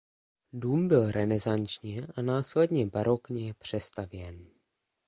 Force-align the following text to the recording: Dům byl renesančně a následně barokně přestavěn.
Dům 0.53 0.87
byl 0.87 1.11
renesančně 1.11 2.07
a 2.15 2.21
následně 2.21 2.85
barokně 2.87 3.53
přestavěn. 3.53 4.47